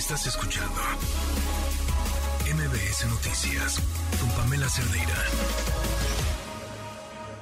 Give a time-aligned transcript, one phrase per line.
[0.00, 0.80] Estás escuchando
[2.46, 3.78] MBS Noticias
[4.18, 5.14] con Pamela Cerdeira.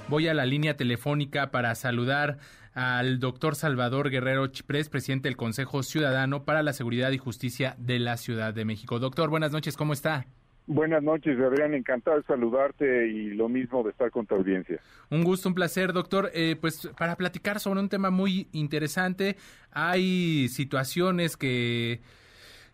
[0.09, 2.39] Voy a la línea telefónica para saludar
[2.75, 8.01] al doctor Salvador Guerrero Chiprés, presidente del Consejo Ciudadano para la Seguridad y Justicia de
[8.01, 8.99] la Ciudad de México.
[8.99, 10.27] Doctor, buenas noches, ¿cómo está?
[10.67, 11.75] Buenas noches, Adrián.
[11.75, 14.81] Encantado de saludarte y lo mismo de estar con tu audiencia.
[15.11, 16.33] Un gusto, un placer, doctor.
[16.35, 19.37] Eh, pues para platicar sobre un tema muy interesante,
[19.71, 22.01] hay situaciones que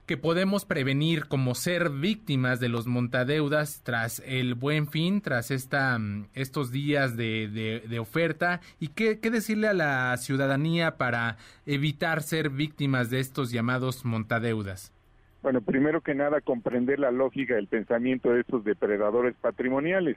[0.06, 5.98] que podemos prevenir como ser víctimas de los montadeudas tras el buen fin, tras esta,
[5.98, 7.48] mm, estos días de,
[7.88, 8.60] de, oferta?
[8.80, 14.92] ¿Y qué, qué, decirle a la ciudadanía para evitar ser víctimas de estos llamados montadeudas?
[15.42, 20.16] Bueno, primero que nada, comprender la lógica del pensamiento de estos depredadores patrimoniales.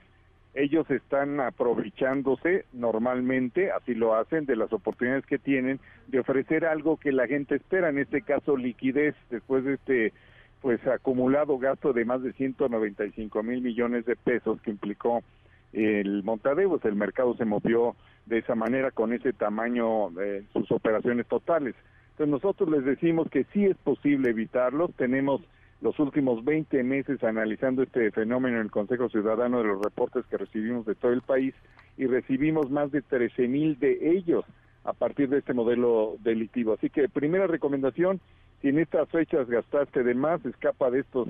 [0.57, 6.97] Ellos están aprovechándose normalmente, así lo hacen, de las oportunidades que tienen de ofrecer algo
[6.97, 10.13] que la gente espera, en este caso liquidez, después de este
[10.63, 15.21] pues acumulado gasto de más de 195 mil millones de pesos que implicó
[15.73, 21.27] el Montadeo, el mercado se movió de esa manera con ese tamaño de sus operaciones
[21.27, 21.75] totales.
[22.13, 25.41] Entonces nosotros les decimos que sí es posible evitarlos, tenemos
[25.81, 30.37] los últimos 20 meses analizando este fenómeno en el Consejo Ciudadano de los reportes que
[30.37, 31.53] recibimos de todo el país
[31.97, 34.43] y recibimos más de 13 mil de ellos
[34.83, 36.73] a partir de este modelo delictivo.
[36.73, 38.21] Así que primera recomendación,
[38.61, 41.27] si en estas fechas gastaste de más, escapa de estos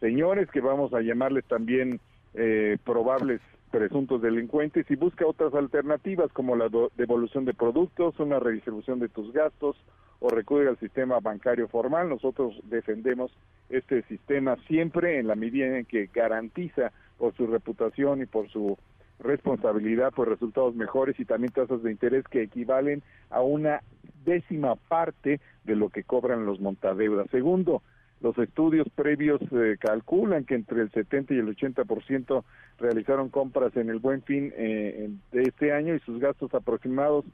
[0.00, 2.00] señores que vamos a llamarles también
[2.38, 3.40] eh, probables
[3.72, 9.32] presuntos delincuentes y busca otras alternativas como la devolución de productos, una redistribución de tus
[9.32, 9.76] gastos
[10.20, 12.08] o recurrir al sistema bancario formal.
[12.08, 13.32] Nosotros defendemos
[13.68, 18.78] este sistema siempre en la medida en que garantiza por su reputación y por su
[19.18, 23.82] responsabilidad por pues, resultados mejores y también tasas de interés que equivalen a una
[24.24, 27.28] décima parte de lo que cobran los montadeudas.
[27.30, 27.82] Segundo,
[28.20, 32.44] los estudios previos eh, calculan que entre el 70 y el 80%
[32.78, 37.24] realizaron compras en el buen fin eh, de este año y sus gastos aproximados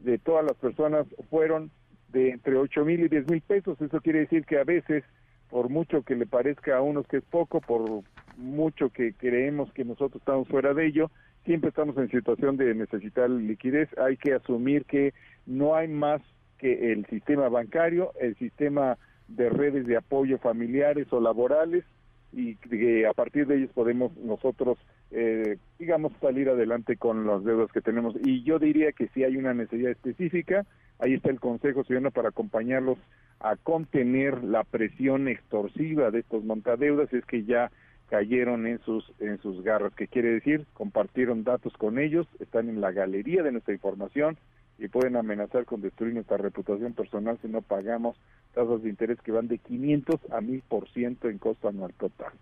[0.00, 1.70] de todas las personas fueron
[2.08, 3.80] de entre 8 mil y 10 mil pesos.
[3.80, 5.04] Eso quiere decir que a veces,
[5.48, 8.02] por mucho que le parezca a unos que es poco, por
[8.36, 11.10] mucho que creemos que nosotros estamos fuera de ello,
[11.44, 13.88] siempre estamos en situación de necesitar liquidez.
[13.98, 15.14] Hay que asumir que
[15.46, 16.20] no hay más
[16.58, 18.98] que el sistema bancario, el sistema
[19.36, 21.84] de redes de apoyo familiares o laborales
[22.32, 24.78] y que a partir de ellos podemos nosotros,
[25.10, 28.14] eh, digamos, salir adelante con las deudas que tenemos.
[28.24, 30.64] Y yo diría que si hay una necesidad específica,
[30.98, 32.98] ahí está el Consejo Ciudadano para acompañarlos
[33.40, 37.70] a contener la presión extorsiva de estos montadeudas, es que ya
[38.08, 42.80] cayeron en sus en sus garras, que quiere decir compartieron datos con ellos, están en
[42.80, 44.36] la galería de nuestra información
[44.78, 48.16] y pueden amenazar con destruir nuestra reputación personal si no pagamos
[48.52, 52.32] tasas de interés que van de 500 a 1000% en costo anual total.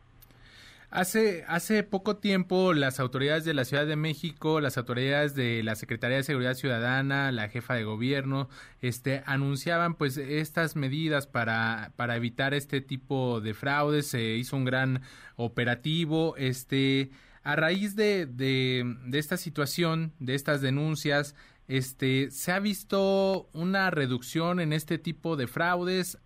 [0.91, 5.77] Hace, hace poco tiempo las autoridades de la Ciudad de México, las autoridades de la
[5.77, 8.49] Secretaría de Seguridad Ciudadana, la jefa de gobierno,
[8.83, 14.09] este, anunciaban pues estas medidas para, para evitar este tipo de fraudes.
[14.09, 15.03] Se hizo un gran
[15.37, 16.35] operativo.
[16.37, 17.11] Este,
[17.43, 21.35] a raíz de, de, de esta situación, de estas denuncias,
[21.69, 26.19] este, ¿se ha visto una reducción en este tipo de fraudes?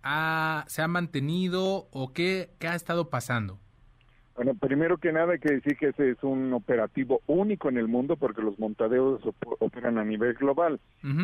[0.67, 3.59] ¿Se ha mantenido o qué, qué ha estado pasando?
[4.35, 7.87] Bueno, primero que nada hay que decir que ese es un operativo único en el
[7.87, 9.21] mundo porque los montadeos
[9.59, 10.79] operan a nivel global.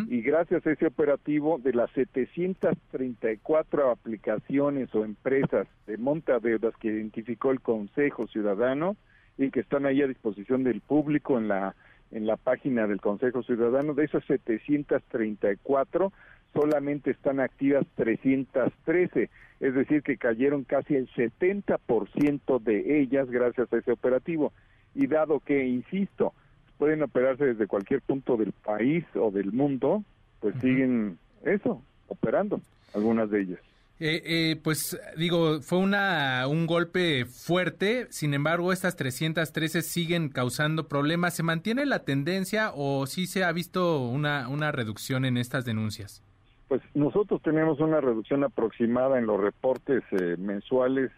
[0.07, 7.51] Y gracias a ese operativo, de las 734 aplicaciones o empresas de montadeudas que identificó
[7.51, 8.95] el Consejo Ciudadano
[9.37, 11.75] y que están ahí a disposición del público en la
[12.11, 16.11] en la página del Consejo Ciudadano, de esas 734
[16.53, 23.77] solamente están activas 313, es decir, que cayeron casi el 70% de ellas gracias a
[23.77, 24.51] ese operativo.
[24.93, 26.33] Y dado que, insisto,
[26.77, 30.03] pueden operarse desde cualquier punto del país o del mundo,
[30.41, 32.59] pues siguen eso, operando
[32.93, 33.59] algunas de ellas.
[34.03, 40.87] Eh, eh, pues digo, fue una, un golpe fuerte, sin embargo estas 313 siguen causando
[40.87, 41.35] problemas.
[41.35, 46.23] ¿Se mantiene la tendencia o sí se ha visto una, una reducción en estas denuncias?
[46.67, 51.11] Pues nosotros tenemos una reducción aproximada en los reportes eh, mensuales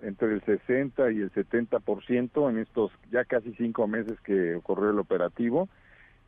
[0.00, 4.98] entre el 60 y el 70% en estos ya casi cinco meses que ocurrió el
[4.98, 5.68] operativo.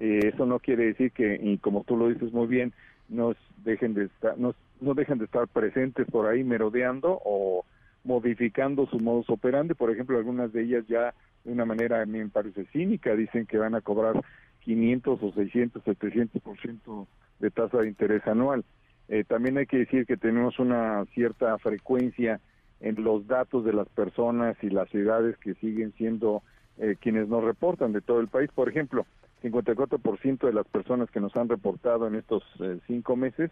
[0.00, 2.74] Eh, eso no quiere decir que, y como tú lo dices muy bien,
[3.08, 4.36] nos dejen de estar,
[4.80, 7.64] no dejen de estar presentes por ahí merodeando o
[8.04, 9.74] modificando su modus operandi.
[9.74, 13.46] Por ejemplo, algunas de ellas ya de una manera a mí me parece cínica dicen
[13.46, 14.20] que van a cobrar
[14.60, 17.06] 500 o 600, 700%
[17.40, 18.64] de tasa de interés anual.
[19.08, 22.40] Eh, también hay que decir que tenemos una cierta frecuencia
[22.80, 26.42] en los datos de las personas y las ciudades que siguen siendo
[26.78, 28.50] eh, quienes nos reportan de todo el país.
[28.54, 29.06] Por ejemplo,
[29.42, 33.50] 54% de las personas que nos han reportado en estos eh, cinco meses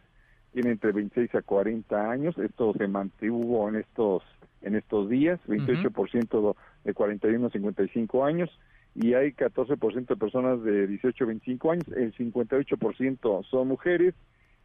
[0.53, 2.37] tienen entre 26 a 40 años.
[2.39, 4.23] Esto se mantuvo en estos
[4.63, 6.55] en estos días, 28%
[6.85, 8.49] de 41 a 55 años
[8.95, 14.15] y hay 14% de personas de 18 a 25 años, el 58% son mujeres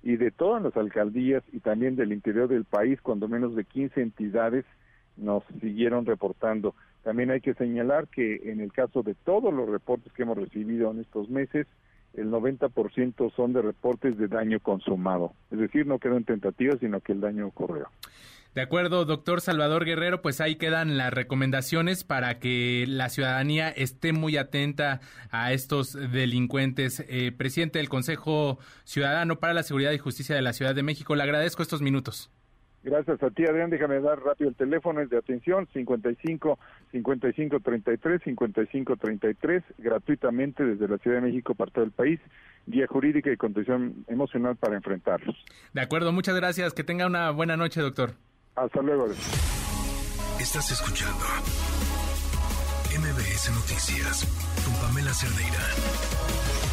[0.03, 4.01] y de todas las alcaldías y también del interior del país, cuando menos de 15
[4.01, 4.65] entidades
[5.15, 6.75] nos siguieron reportando.
[7.03, 10.91] También hay que señalar que en el caso de todos los reportes que hemos recibido
[10.91, 11.65] en estos meses,
[12.17, 15.33] el 90% son de reportes de daño consumado.
[15.51, 17.87] Es decir, no quedó en tentativa, sino que el daño ocurrió.
[18.55, 24.13] De acuerdo, doctor Salvador Guerrero, pues ahí quedan las recomendaciones para que la ciudadanía esté
[24.13, 24.99] muy atenta
[25.29, 27.05] a estos delincuentes.
[27.07, 31.15] Eh, presidente del Consejo Ciudadano para la Seguridad y Justicia de la Ciudad de México,
[31.15, 32.31] le agradezco estos minutos.
[32.87, 33.69] Gracias a ti, Adrián.
[33.69, 36.57] Déjame dar rápido el teléfono, es de atención 55
[36.93, 42.17] 55 33 55 33, gratuitamente desde la Ciudad de México para todo el país.
[42.65, 45.35] Guía jurídica y contención emocional para enfrentarlos.
[45.73, 46.73] De acuerdo, muchas gracias.
[46.73, 48.11] Que tenga una buena noche, doctor.
[48.55, 49.07] Hasta luego.
[50.39, 51.25] Estás escuchando
[52.97, 54.25] MBS Noticias
[54.63, 56.66] con Pamela Cerdeira.